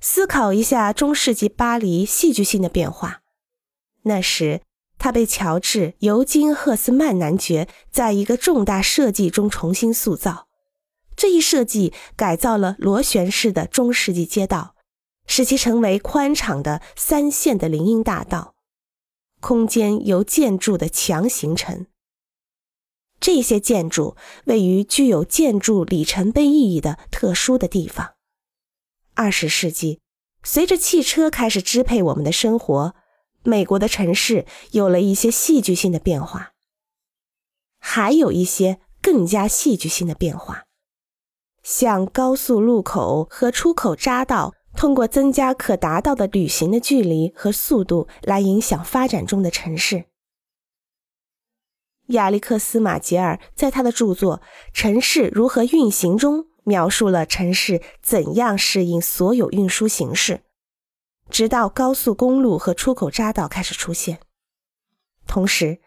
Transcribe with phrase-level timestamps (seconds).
[0.00, 3.22] 思考一下中世纪巴黎戏剧性的变化。
[4.02, 4.62] 那时，
[4.96, 10.48] 他被乔治·尤金·赫斯曼男爵在一个重大设计中重新塑造。
[11.16, 14.76] 这一设计改造了螺旋式的中世纪街道，
[15.26, 18.54] 使其成为宽敞的三线的林荫大道，
[19.40, 21.86] 空间由建筑的墙形成。
[23.18, 28.14] 这些建筑位于具有建筑里程碑意义的特殊的地方。
[29.18, 30.00] 二十世纪，
[30.44, 32.94] 随着汽车开始支配我们的生活，
[33.42, 36.52] 美国的城市有了一些戏剧性的变化，
[37.80, 40.66] 还有一些更加戏剧性的变化。
[41.64, 50.04] 像高速路口和出口匝道，通过增加可达到的旅行的距离和速度来影响发展中的城市。
[52.10, 54.38] 亚历克斯·马杰尔在他的著作
[54.72, 60.42] 《城市如何运行》中描述了城市怎样适应所有运输形式，
[61.28, 64.20] 直到高速公路和出口匝道开始出现。
[65.26, 65.80] 同时，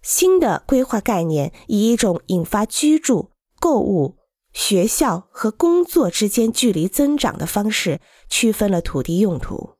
[0.00, 4.16] 新的规划概念以一种引发居住、购物。
[4.52, 9.76] 学校和工作之间距离增长的方式区分了土地用途。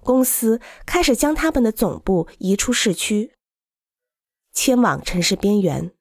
[0.00, 3.32] 公司开始将他们的总部移出市区，
[4.52, 5.92] 迁往城市边缘，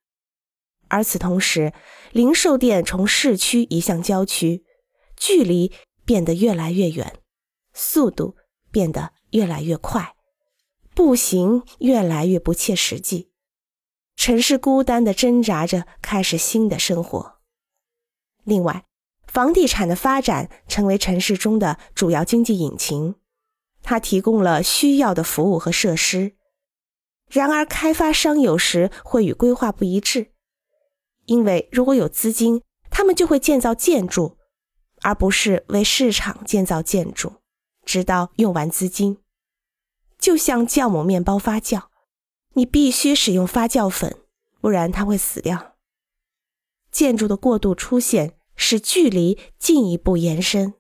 [0.94, 1.73] 而此同时，
[2.11, 4.63] 零售店从市区移向郊区，
[5.17, 5.72] 距离
[6.05, 7.17] 变得越来越远，
[7.73, 8.36] 速度
[8.69, 10.14] 变得越来越快，
[10.94, 13.31] 步行越来越不切实际。
[14.16, 17.39] 城市孤单的挣扎着，开始新的生活。
[18.44, 18.86] 另外，
[19.25, 23.16] 房地产的发展成为城市中的主要经济引擎，
[23.81, 26.36] 它提供了需要的服务和设施。
[27.31, 30.33] 然而，开发商有时会与规划不一致，
[31.25, 34.38] 因为如果有资金，他们就会建造建筑，
[35.02, 37.33] 而不是为市场建造建筑，
[37.85, 39.17] 直到用完资金。
[40.19, 41.83] 就像酵母面包发酵。
[42.55, 44.15] 你必须使用发酵粉，
[44.61, 45.73] 不然它会死掉。
[46.92, 50.75] 建筑的过度出现使距离进一步延伸。